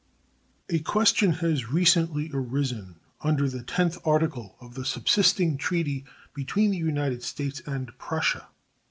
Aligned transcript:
A 0.69 0.79
question 0.79 1.31
has 1.33 1.69
recently 1.69 2.31
arisen 2.33 2.95
under 3.21 3.47
the 3.47 3.61
tenth 3.61 3.99
article 4.03 4.55
of 4.59 4.73
the 4.73 4.83
subsisting 4.83 5.57
treaty 5.57 6.05
between 6.33 6.71
the 6.71 6.77
United 6.77 7.21
States 7.21 7.61
and 7.67 7.95
Prussia. 7.99 8.47